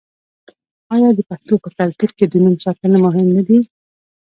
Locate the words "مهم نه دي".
3.05-3.57